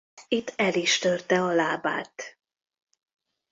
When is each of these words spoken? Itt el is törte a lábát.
Itt 0.27 0.53
el 0.55 0.73
is 0.73 0.97
törte 0.99 1.41
a 1.43 1.51
lábát. 1.53 2.37